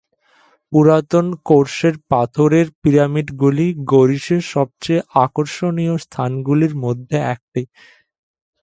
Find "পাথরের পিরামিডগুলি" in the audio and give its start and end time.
2.11-3.67